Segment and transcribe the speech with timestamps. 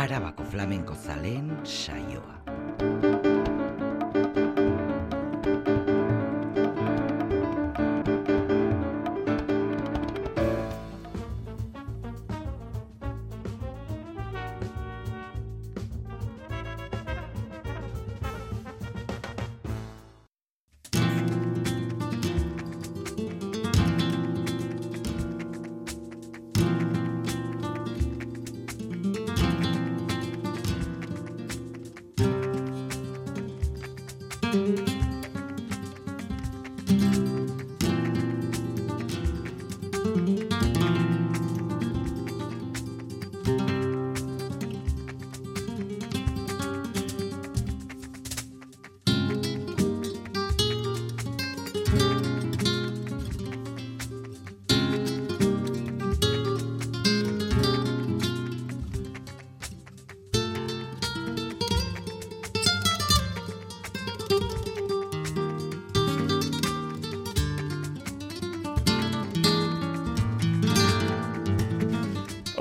[0.00, 3.09] arabako flamenko zaleen saioa.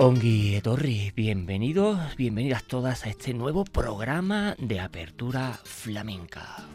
[0.01, 6.69] Ongi Etorri, bienvenidos, bienvenidas todas a este nuevo programa de apertura flamenca.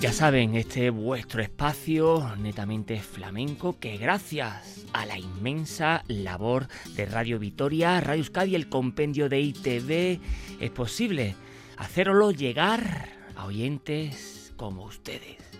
[0.00, 7.40] Ya saben, este vuestro espacio netamente flamenco que gracias a la inmensa labor de Radio
[7.40, 10.20] Vitoria, Radio Euskadi, el compendio de ITV,
[10.60, 11.34] es posible
[11.76, 15.51] hacerlo llegar a oyentes como ustedes.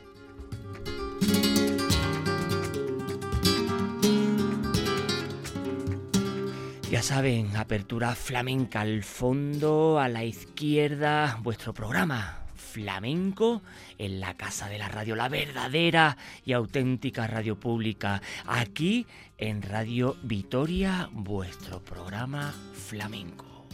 [7.03, 13.61] Saben, apertura flamenca al fondo, a la izquierda, vuestro programa flamenco
[13.99, 18.23] en la casa de la radio, la verdadera y auténtica radio pública.
[18.47, 19.05] Aquí
[19.37, 23.67] en Radio Vitoria, vuestro programa flamenco.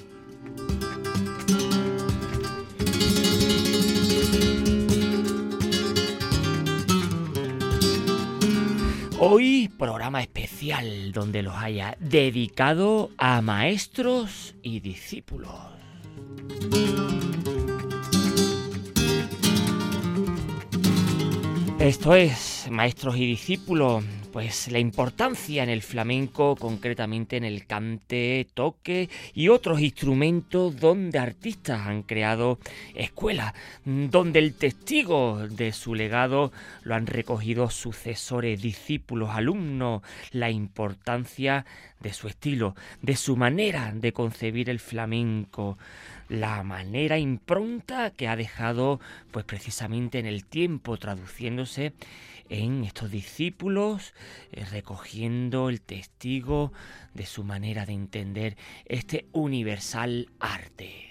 [9.21, 15.51] Hoy programa especial donde los haya dedicado a maestros y discípulos.
[21.81, 28.47] Esto es, maestros y discípulos, pues la importancia en el flamenco, concretamente en el cante,
[28.55, 32.59] toque y otros instrumentos donde artistas han creado
[32.95, 36.53] escuelas, donde el testigo de su legado
[36.83, 40.03] lo han recogido sucesores, discípulos, alumnos,
[40.33, 41.65] la importancia
[42.01, 45.79] de su estilo, de su manera de concebir el flamenco,
[46.29, 49.01] la manera impronta que ha dejado
[49.31, 51.93] pues precisamente en el tiempo traduciéndose
[52.49, 54.15] en estos discípulos,
[54.53, 56.73] eh, recogiendo el testigo
[57.15, 58.57] de su manera de entender
[58.87, 61.09] este universal arte.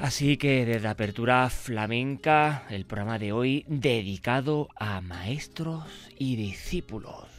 [0.00, 5.84] Así que desde Apertura Flamenca, el programa de hoy dedicado a maestros
[6.18, 7.29] y discípulos.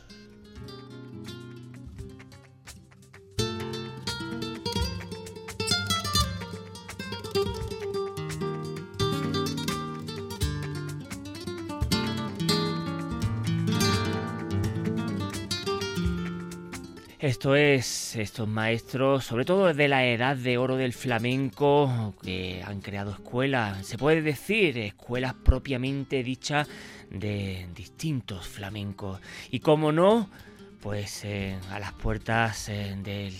[17.22, 22.82] Esto es, estos maestros, sobre todo desde la edad de oro del flamenco, que han
[22.82, 26.68] creado escuelas, se puede decir, escuelas propiamente dichas
[27.12, 29.22] de distintos flamencos.
[29.52, 30.32] Y como no,
[30.80, 33.36] pues eh, a las puertas eh, del...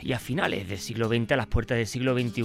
[0.00, 2.42] y a finales del siglo XX, a las puertas del siglo XXI,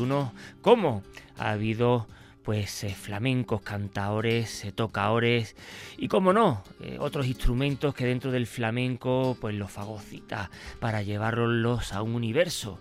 [0.62, 1.02] ¿cómo
[1.40, 2.08] ha habido
[2.48, 5.58] pues eh, flamencos, cantaores, eh, tocaores
[5.98, 10.50] y como no, eh, otros instrumentos que dentro del flamenco pues los fagocita
[10.80, 12.80] para llevarlos a un universo,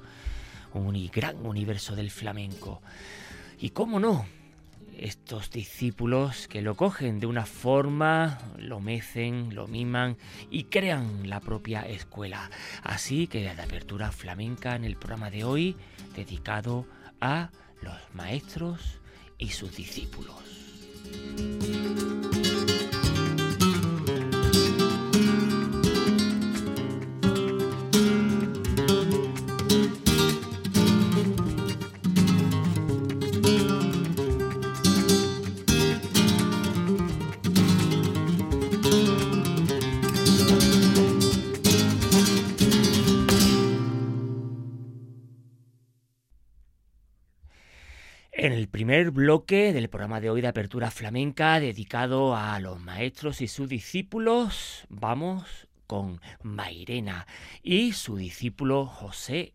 [0.73, 2.81] un gran universo del flamenco.
[3.59, 4.25] Y cómo no,
[4.97, 10.17] estos discípulos que lo cogen de una forma, lo mecen, lo miman
[10.49, 12.53] y crean la propia escuela.
[12.85, 15.77] Así que la apertura flamenca en el programa de hoy
[16.15, 16.87] dedicado
[17.21, 17.51] a
[17.83, 19.01] los maestros
[19.39, 20.37] y sus discípulos.
[49.87, 55.69] Del programa de hoy de Apertura Flamenca, dedicado a los maestros y sus discípulos, vamos
[55.87, 57.29] con Mairena
[57.63, 59.53] y su discípulo José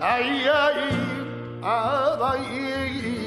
[0.00, 0.78] ay, ay,
[1.62, 3.19] ay, ay, ay.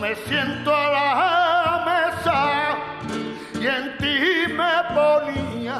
[0.00, 2.76] Me siento a la mesa
[3.60, 5.76] y en ti me ponía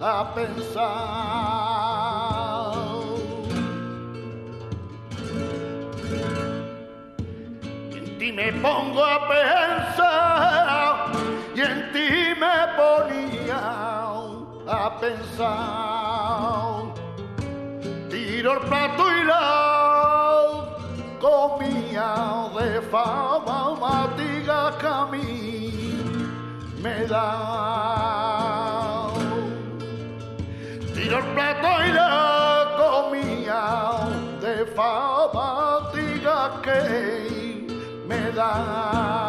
[0.00, 0.86] a pensar.
[7.92, 11.12] En ti me pongo a pensar
[11.54, 12.08] y en ti
[12.40, 13.60] me ponía
[14.68, 16.94] a pensar.
[18.08, 19.66] Tiro el plato y la
[21.20, 21.65] comía
[22.56, 25.70] de fama matiga que a mí
[26.82, 29.10] me da.
[30.94, 32.14] Tiro el plato y la
[32.80, 33.62] comía
[34.40, 36.80] de fama matiga que
[38.08, 39.25] me da.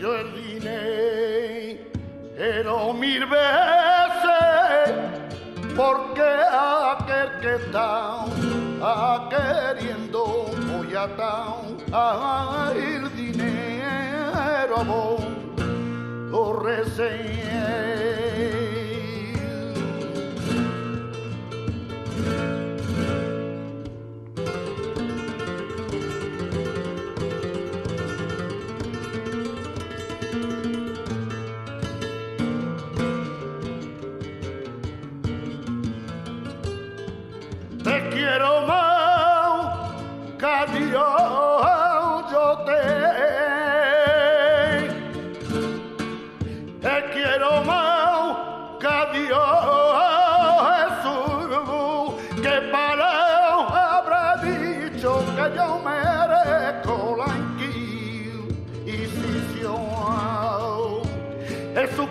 [0.00, 1.90] giro el linee
[2.34, 4.94] pero mil veces
[5.76, 8.24] porque aquel que está
[8.82, 11.06] a queriendo voy a
[11.92, 15.20] a el dinero a vos.
[16.30, 17.89] Lo reseñé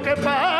[0.09, 0.58] no pasa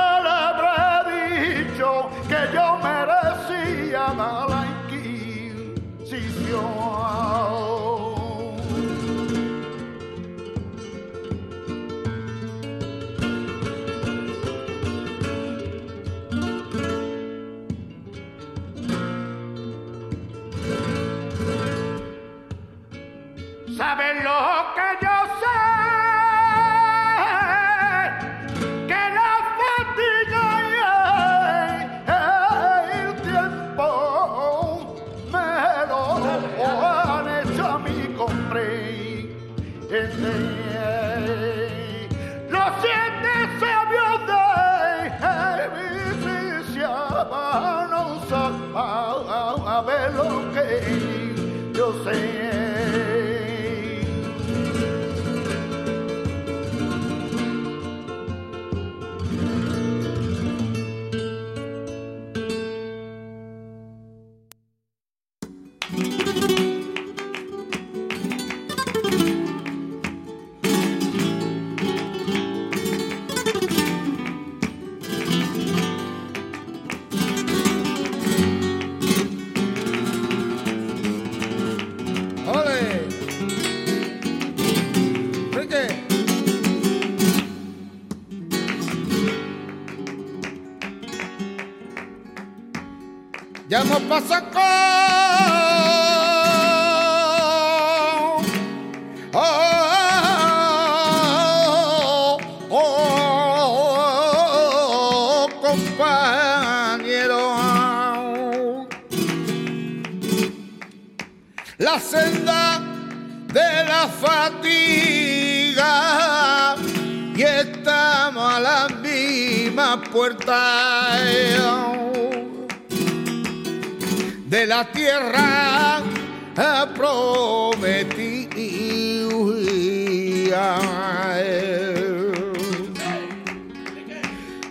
[94.28, 94.79] con oh,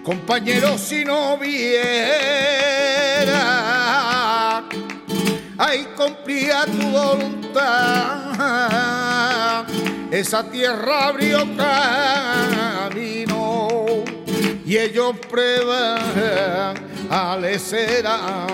[0.08, 1.84] Compañero, si no viera,
[5.58, 7.58] ahí cumplía tu voluntad.
[10.10, 11.46] Esa tierra abrió
[12.88, 13.68] camino
[14.64, 15.98] y ellos prueban
[17.10, 18.46] Alecera.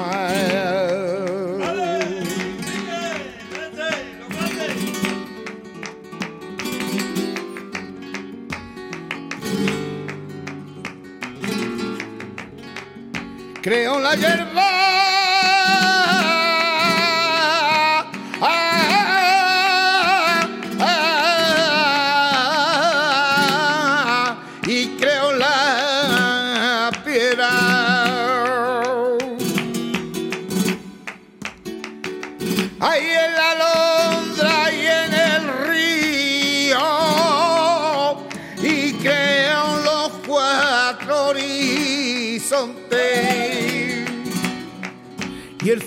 [13.64, 14.73] Creo la hierba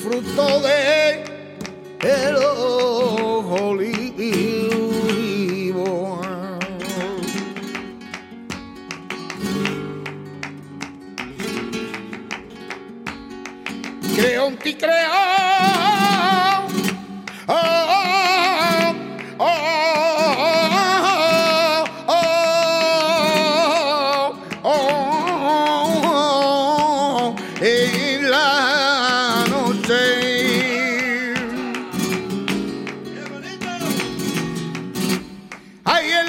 [0.07, 1.23] fruto de
[2.01, 2.35] el
[3.59, 5.01] olivo.
[14.15, 14.55] Creo en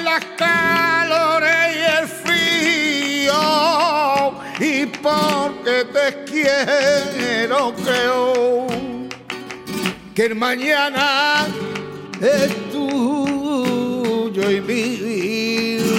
[0.09, 3.41] las calores y el frío,
[4.59, 8.67] y porque te quiero, creo
[10.15, 11.47] que el mañana
[12.19, 15.89] es tuyo y mío.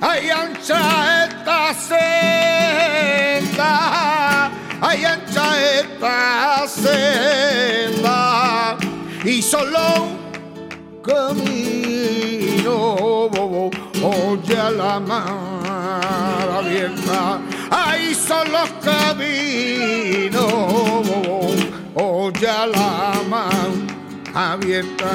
[0.00, 3.70] Ay, ancha esta senda,
[4.80, 5.04] ay,
[6.06, 8.10] esta senda,
[9.24, 10.06] y solo
[11.04, 12.74] camino,
[14.02, 20.42] oye a la mar abierta, ahí son los caminos,
[21.94, 23.70] oye a la mar
[24.34, 25.10] abierta.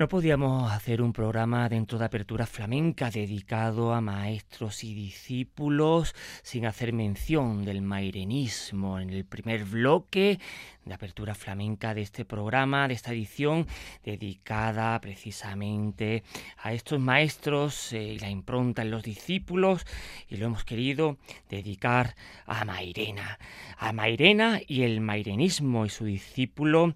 [0.00, 6.64] No podíamos hacer un programa dentro de Apertura Flamenca dedicado a maestros y discípulos sin
[6.64, 8.98] hacer mención del mairenismo.
[8.98, 10.40] En el primer bloque
[10.86, 13.66] de Apertura Flamenca de este programa, de esta edición,
[14.02, 16.22] dedicada precisamente
[16.56, 19.84] a estos maestros eh, y la impronta en los discípulos,
[20.30, 21.18] y lo hemos querido
[21.50, 22.16] dedicar
[22.46, 23.38] a Mairena.
[23.76, 26.94] A Mairena y el mairenismo y su discípulo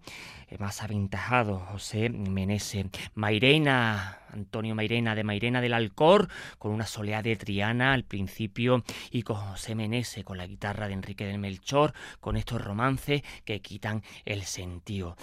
[0.58, 2.86] más aventajado, José Menese.
[3.14, 9.22] Mairena, Antonio Mairena de Mairena del Alcor, con una soleá de Triana al principio, y
[9.22, 14.02] con José Menese, con la guitarra de Enrique del Melchor, con estos romances que quitan
[14.24, 15.16] el sentido.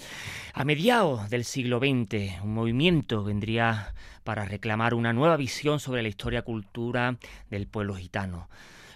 [0.54, 6.08] A mediados del siglo XX, un movimiento vendría para reclamar una nueva visión sobre la
[6.08, 7.16] historia cultura
[7.50, 8.48] del pueblo gitano.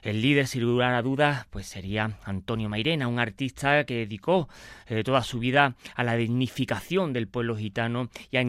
[0.07, 4.49] El líder, sin lugar a dudas, pues sería Antonio Mairena, un artista que dedicó
[4.87, 8.43] eh, toda su vida a la dignificación del pueblo gitano y a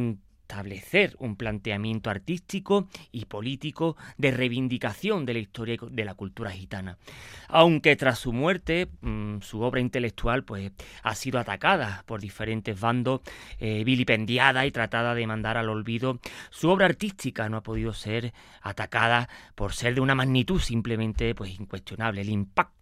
[0.48, 6.52] establecer un planteamiento artístico y político de reivindicación de la historia y de la cultura
[6.52, 6.98] gitana.
[7.50, 10.72] Aunque tras su muerte, mm, su obra intelectual pues,
[11.04, 13.22] ha sido atacada por diferentes bandos,
[13.60, 18.34] eh, vilipendiada y tratada de mandar al olvido, su obra artística no ha podido ser
[18.62, 22.22] atacada por ser de una magnitud simplemente pues, incuestionable.
[22.22, 22.77] El impacto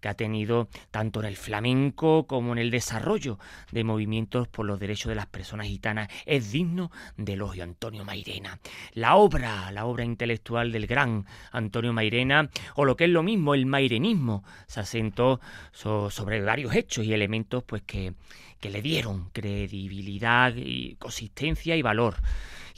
[0.00, 3.38] que ha tenido tanto en el flamenco como en el desarrollo
[3.70, 8.58] de movimientos por los derechos de las personas gitanas es digno de elogio Antonio Mairena.
[8.92, 13.54] La obra, la obra intelectual del gran Antonio Mairena, o lo que es lo mismo,
[13.54, 15.40] el mairenismo, se asentó
[15.72, 18.14] sobre varios hechos y elementos pues que,
[18.60, 20.54] que le dieron credibilidad
[20.98, 22.16] consistencia y valor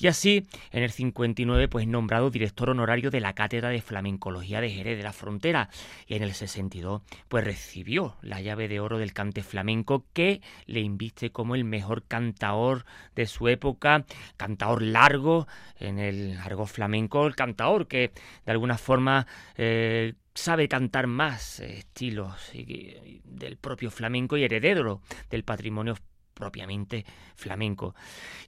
[0.00, 4.70] y así en el 59 pues nombrado director honorario de la Cátedra de Flamencología de
[4.70, 5.68] Jerez de la Frontera.
[6.06, 10.80] Y en el 62 pues recibió la llave de oro del cante flamenco que le
[10.80, 12.84] inviste como el mejor cantaor
[13.14, 14.04] de su época,
[14.36, 15.46] cantaor largo
[15.78, 18.12] en el largo flamenco, el cantaor que
[18.46, 22.52] de alguna forma eh, sabe cantar más estilos
[23.24, 25.96] del propio flamenco y heredero del patrimonio
[26.40, 27.04] propiamente
[27.36, 27.94] flamenco.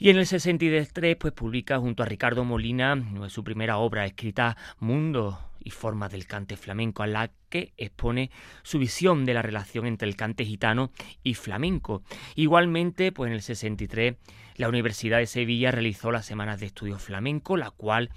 [0.00, 5.51] Y en el 63 pues publica junto a Ricardo Molina su primera obra escrita Mundo
[5.64, 8.30] y forma del cante flamenco, a la que expone
[8.62, 10.90] su visión de la relación entre el cante gitano
[11.22, 12.02] y flamenco.
[12.34, 14.16] Igualmente, pues en el 63
[14.56, 18.10] la Universidad de Sevilla realizó las semanas de estudios flamenco, la cual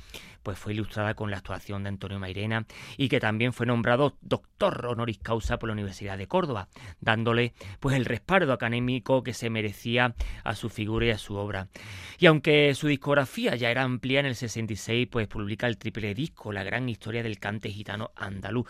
[0.43, 4.85] pues fue ilustrada con la actuación de Antonio Mairena y que también fue nombrado doctor
[4.85, 10.13] honoris causa por la Universidad de Córdoba, dándole pues el respaldo académico que se merecía
[10.43, 11.67] a su figura y a su obra.
[12.19, 16.51] Y aunque su discografía ya era amplia en el 66, pues publica el triple disco
[16.51, 18.67] La gran historia del cante gitano andaluz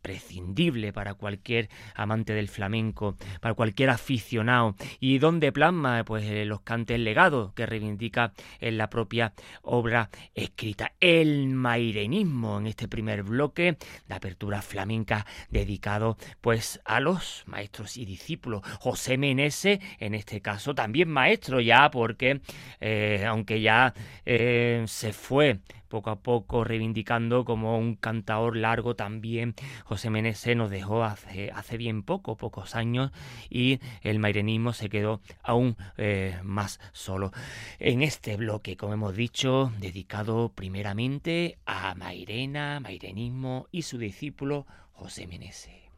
[0.00, 6.62] prescindible para cualquier amante del flamenco, para cualquier aficionado, y donde plasma pues eh, los
[6.62, 10.92] cantes legados que reivindica en la propia obra escrita.
[11.00, 18.04] El mairenismo en este primer bloque de apertura flamenca dedicado pues a los maestros y
[18.04, 18.62] discípulos.
[18.80, 22.40] José Menese, en este caso también maestro ya, porque
[22.80, 29.54] eh, aunque ya eh, se fue poco a poco reivindicando como un cantador largo también.
[29.84, 33.10] José Menese nos dejó hace, hace bien poco, pocos años,
[33.50, 37.32] y el mairenismo se quedó aún eh, más solo.
[37.78, 45.26] En este bloque, como hemos dicho, dedicado primeramente a Mairena, mairenismo y su discípulo José
[45.26, 45.90] Menese.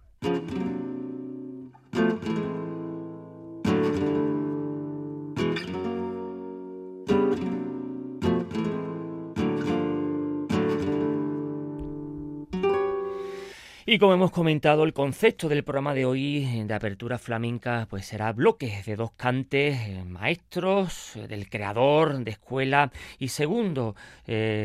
[13.92, 18.06] Y como hemos comentado, el concepto del programa de hoy eh, de apertura flamenca pues
[18.06, 23.94] será bloques de dos cantes eh, maestros, eh, del creador de escuela y segundo,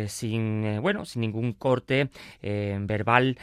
[0.08, 2.10] sin bueno, sin ningún corte
[2.42, 3.38] verbal,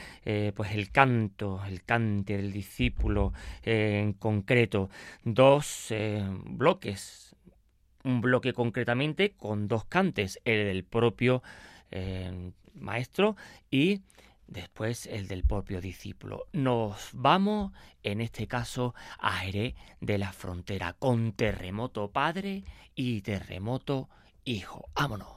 [0.54, 4.88] pues el canto, el cante del discípulo en concreto.
[5.22, 5.92] Dos
[6.46, 7.36] bloques,
[8.04, 11.42] un bloque concretamente con dos cantes, el del propio
[12.74, 13.36] maestro
[13.70, 14.00] y
[14.54, 16.46] después el del propio discípulo.
[16.52, 22.64] Nos vamos, en este caso, a Jerez de la Frontera, con terremoto padre
[22.94, 24.08] y terremoto
[24.44, 24.88] hijo.
[24.94, 25.28] ¡Vámonos!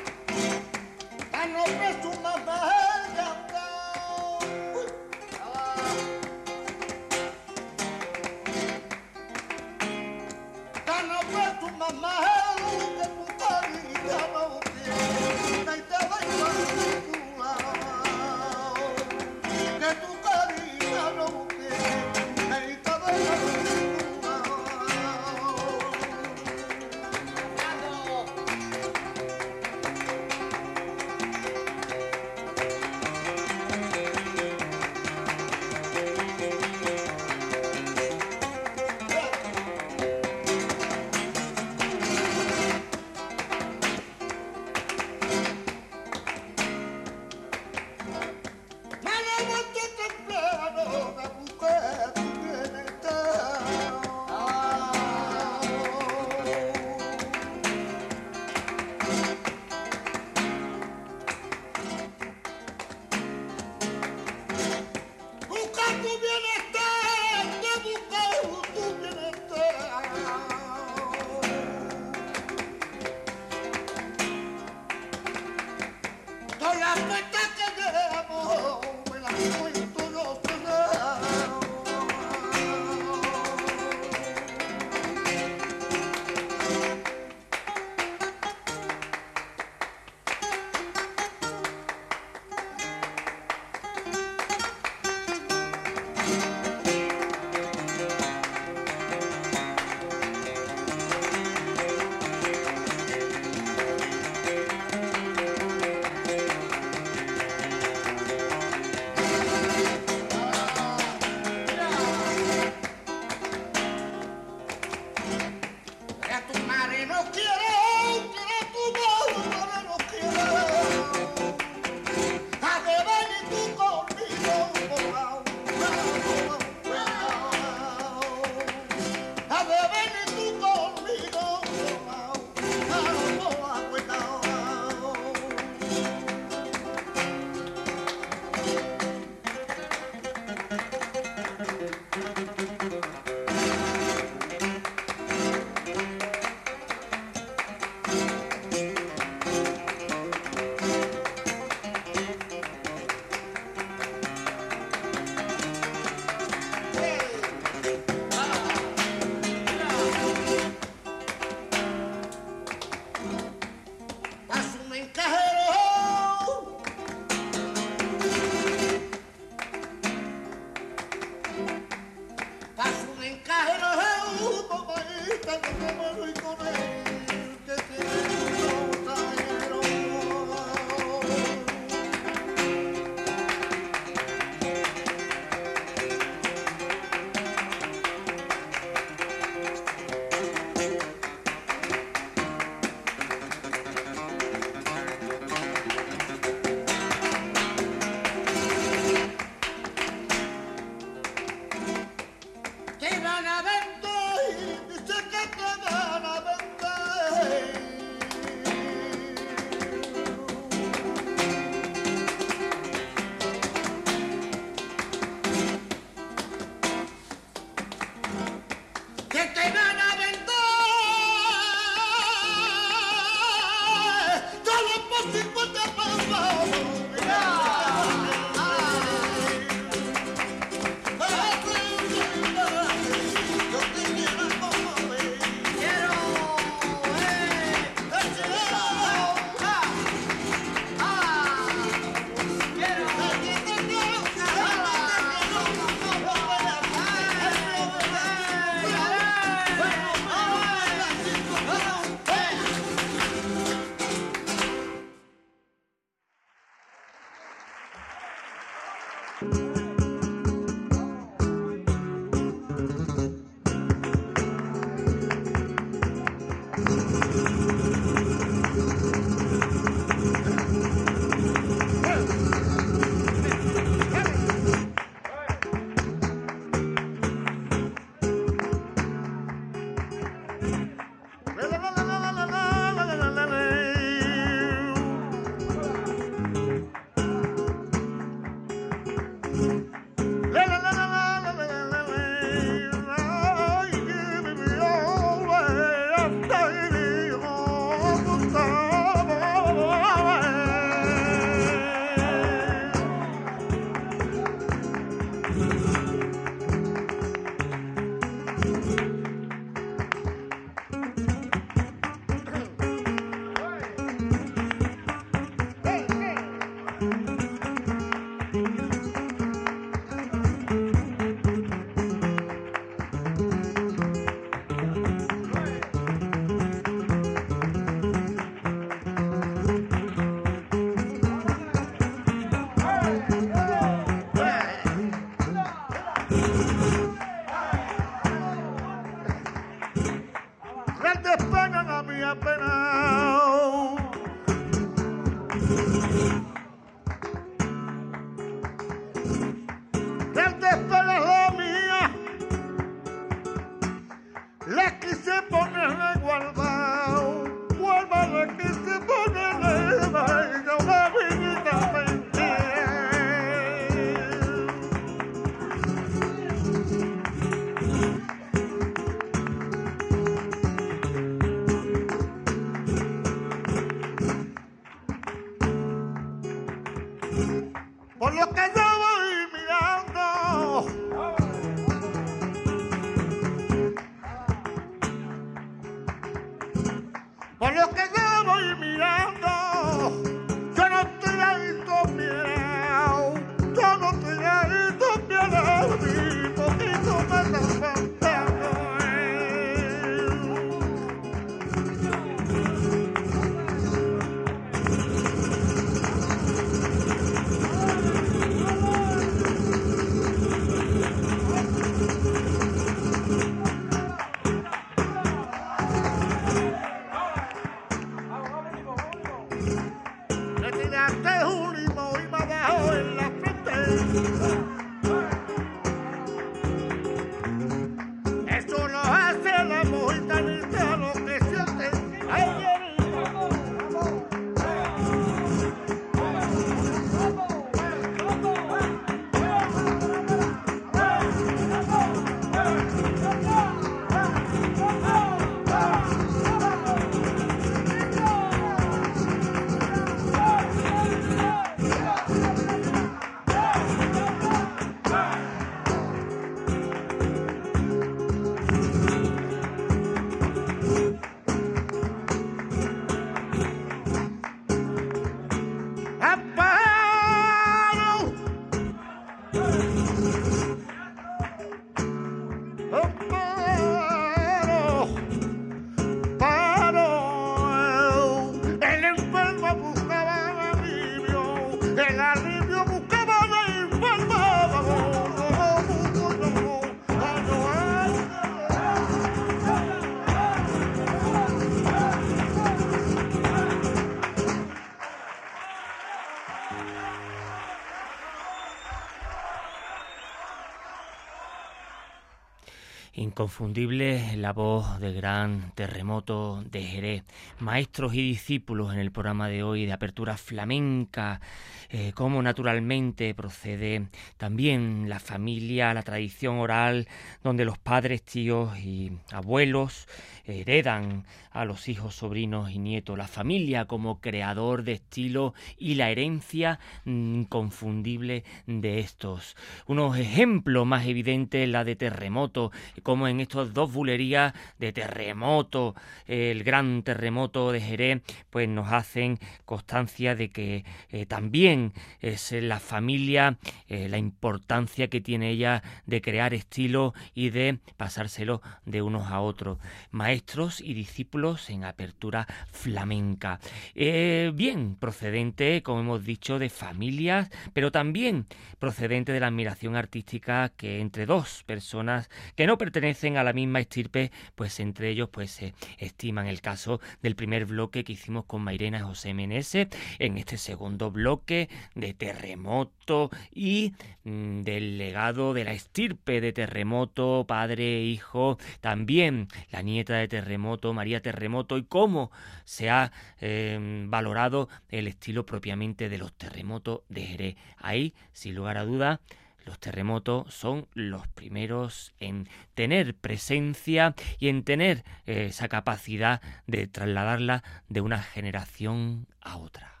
[503.12, 507.24] Inconfundible la voz del gran terremoto de Jerez.
[507.58, 511.40] Maestros y discípulos en el programa de hoy de apertura flamenca,
[511.88, 517.08] eh, como naturalmente procede también la familia, la tradición oral,
[517.42, 520.06] donde los padres, tíos y abuelos
[520.44, 526.10] heredan a los hijos, sobrinos y nietos, la familia como creador de estilo y la
[526.10, 529.56] herencia inconfundible de estos.
[529.86, 532.70] Unos ejemplos más evidentes, la de terremoto,
[533.02, 535.94] como en estos dos bulerías de terremoto,
[536.26, 542.80] el gran terremoto de Jerez, pues nos hacen constancia de que eh, también es la
[542.80, 543.58] familia,
[543.88, 549.40] eh, la importancia que tiene ella de crear estilo y de pasárselo de unos a
[549.40, 549.78] otros.
[550.10, 553.60] Maestros y discípulos en apertura flamenca.
[553.94, 558.46] Eh, bien, procedente, como hemos dicho, de familias, pero también
[558.78, 563.78] procedente de la admiración artística que entre dos personas que no pertenecen a la misma
[563.78, 568.62] estirpe, pues entre ellos pues se estiman el caso del primer bloque que hicimos con
[568.62, 575.64] Mairena y José Menese, en este segundo bloque de terremoto y mm, del legado de
[575.64, 581.84] la estirpe de terremoto, padre, e hijo, también la nieta de terremoto, María Terremoto, y
[581.84, 582.32] cómo
[582.64, 587.56] se ha em, valorado el estilo propiamente de los terremotos de Jerez.
[587.76, 589.20] Ahí, sin lugar a duda,
[589.64, 596.86] los terremotos son los primeros en tener presencia y en tener eh, esa capacidad de
[596.86, 600.00] trasladarla de una generación a otra.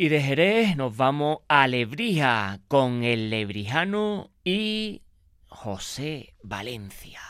[0.00, 5.02] Y de Jerez nos vamos a Lebrija con el lebrijano y
[5.62, 7.29] José Valencia.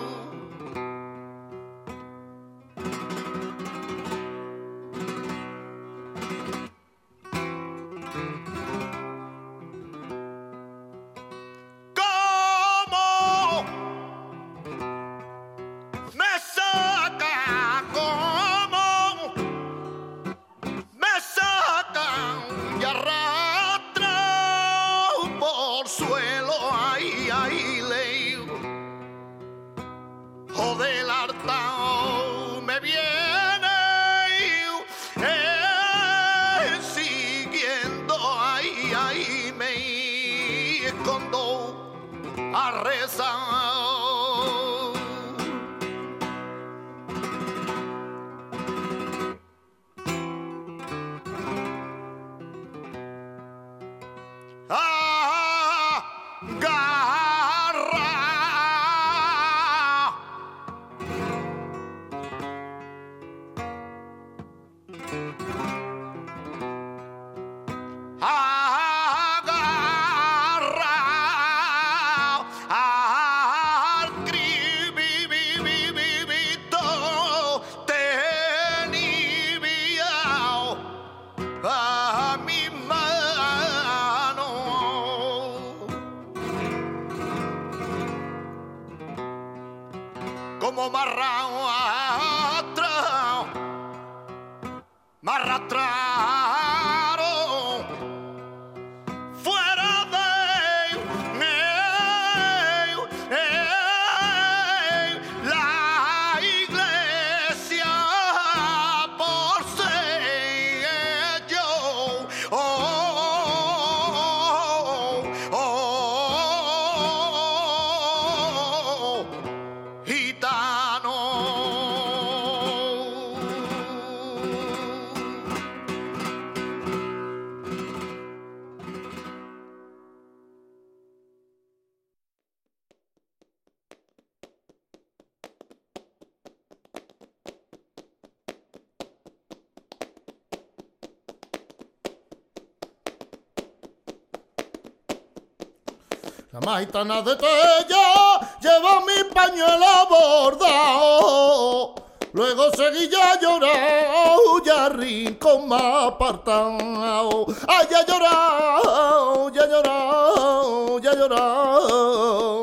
[146.65, 151.95] maitana de Tella lleva mi pañuelo bordado.
[152.33, 157.45] Luego seguía llorando, ya rincón más apartado.
[157.67, 162.60] Ay, ya llorado, ya llorado, ya llorado.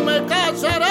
[0.00, 0.87] me casaré.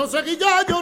[0.00, 0.79] no sé guillallo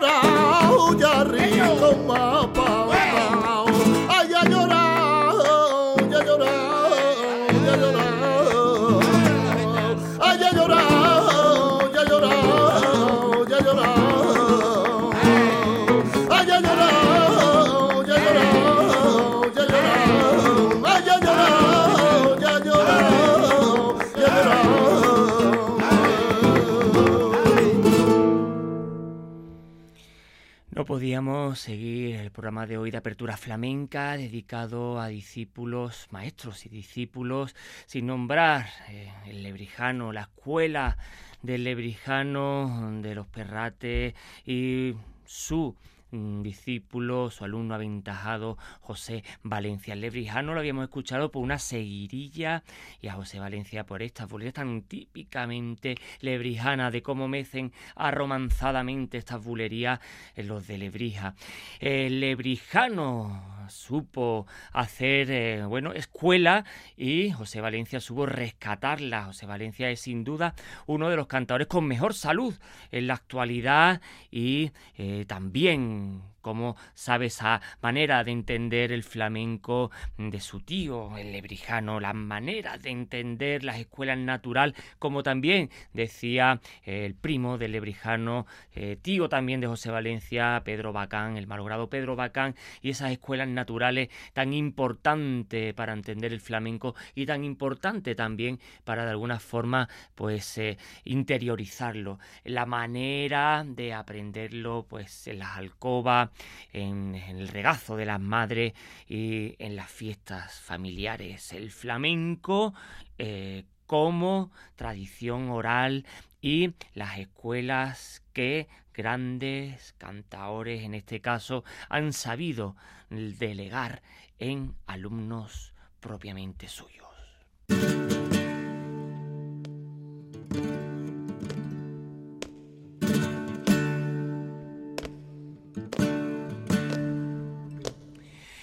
[30.89, 37.55] podíamos seguir el programa de hoy de apertura flamenca dedicado a discípulos, maestros y discípulos,
[37.85, 40.97] sin nombrar eh, el lebrijano, la escuela
[41.43, 44.15] del lebrijano, de los perrates
[44.47, 44.95] y
[45.27, 45.77] su
[46.11, 49.95] discípulo, su alumno aventajado José Valencia.
[49.95, 52.63] Lebrijano lo habíamos escuchado por una seguirilla
[53.01, 59.43] y a José Valencia por estas bulerías tan típicamente lebrijanas de cómo mecen aromanzadamente estas
[59.43, 60.01] bulerías
[60.35, 61.35] en los de Lebrija.
[61.81, 66.65] El lebrijano supo hacer, eh, bueno, escuela
[66.97, 69.25] y José Valencia supo rescatarla.
[69.25, 70.55] José Valencia es sin duda
[70.87, 72.55] uno de los cantadores con mejor salud
[72.91, 74.01] en la actualidad
[74.31, 81.33] y eh, también cómo sabe esa manera de entender el flamenco de su tío, el
[81.33, 88.47] lebrijano, la manera de entender las escuelas natural, como también decía el primo del lebrijano,
[88.73, 93.49] eh, tío también de José Valencia, Pedro Bacán, el malogrado Pedro Bacán, y esas escuelas
[93.49, 99.89] naturales tan importantes para entender el flamenco y tan importante también para de alguna forma
[100.15, 106.28] pues eh, interiorizarlo, la manera de aprenderlo pues en las alcobas,
[106.73, 108.75] en, el regazo de las madres
[109.07, 111.53] y en las fiestas familiares.
[111.53, 112.75] El flamenco
[113.19, 116.07] eh, como tradición oral
[116.41, 122.77] y las escuelas que grandes cantaores en este caso han sabido
[123.11, 124.03] delegar
[124.39, 127.09] en alumnos propiamente suyos.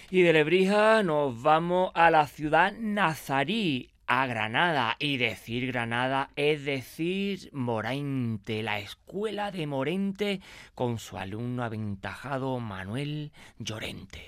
[0.09, 4.95] Y de Lebrija nos vamos a la ciudad nazarí, a Granada.
[4.99, 10.41] Y decir Granada es decir Morente, la escuela de Morente
[10.75, 14.23] con su alumno aventajado Manuel Llorente.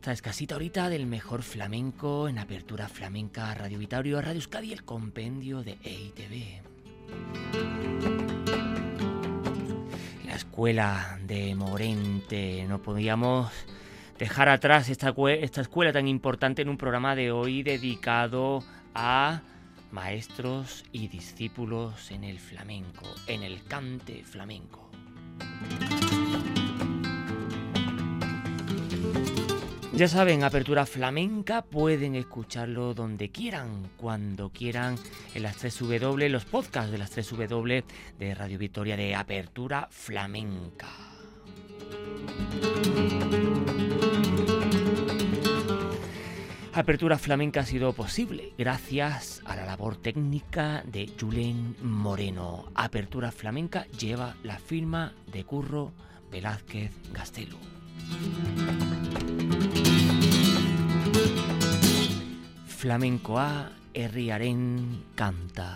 [0.00, 5.62] Esta escasita ahorita del mejor flamenco en apertura flamenca Radio Vitario, Radio Euskadi, el compendio
[5.62, 6.62] de EITV.
[10.24, 13.52] La escuela de Morente, no podíamos
[14.18, 19.42] dejar atrás esta, esta escuela tan importante en un programa de hoy dedicado a
[19.92, 24.88] maestros y discípulos en el flamenco, en el cante flamenco.
[30.00, 34.96] Ya saben, Apertura Flamenca pueden escucharlo donde quieran, cuando quieran,
[35.34, 37.84] en las 3 W, los podcasts de las 3 W
[38.18, 40.88] de Radio Victoria de Apertura Flamenca.
[46.72, 52.72] Apertura Flamenca ha sido posible gracias a la labor técnica de Julen Moreno.
[52.74, 55.92] Apertura Flamenca lleva la firma de Curro
[56.30, 57.58] Velázquez Gastelu.
[62.80, 65.68] Flamenkoa herriaren kanta.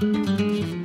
[0.00, 0.79] Thank